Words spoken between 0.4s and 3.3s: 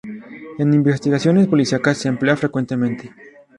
En investigaciones policíacas se emplea frecuentemente.